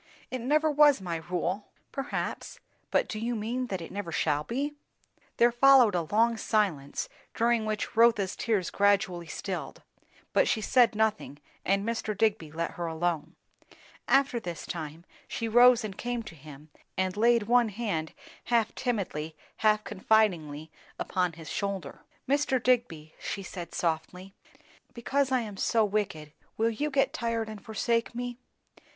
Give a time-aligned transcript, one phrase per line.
[0.31, 2.59] "It never was my rule." "Perhaps.
[2.89, 4.73] But do you mean that it never shall be?"
[5.37, 9.83] There followed a long silence, during which Rotha's tears gradually stilled;
[10.33, 12.17] but she said nothing, and Mr.
[12.17, 13.35] Digby let her alone.
[14.07, 18.11] After this time, she rose and came to him and laid one hand
[18.45, 22.01] half timidly, half confidingly, upon his shoulder.
[22.27, 22.57] "Mr.
[22.63, 24.33] Digby," she said softly,
[24.95, 28.39] "because I am so wicked, will you get tired and forsake me?"